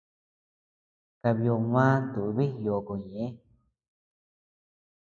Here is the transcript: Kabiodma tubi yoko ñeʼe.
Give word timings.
Kabiodma 1.21 1.85
tubi 2.11 2.45
yoko 2.65 2.93
ñeʼe. 3.11 3.25